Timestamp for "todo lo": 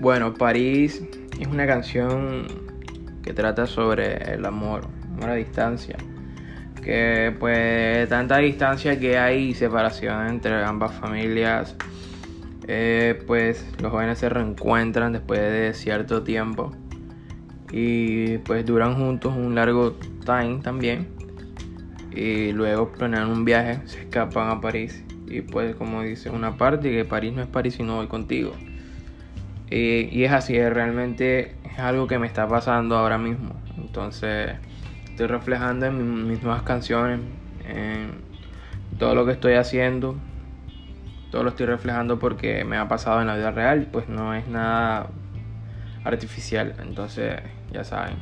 38.98-39.24, 41.30-41.50